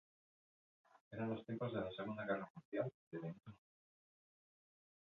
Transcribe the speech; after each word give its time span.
Eran 1.11 1.29
los 1.29 1.45
tiempos 1.45 1.71
de 1.71 1.81
la 1.81 1.91
Segunda 1.91 2.25
Guerra 2.25 2.49
Mundial 2.55 2.91
y 3.11 3.15
de 3.15 3.21
Benito 3.21 3.49
Mussolini. 3.49 3.83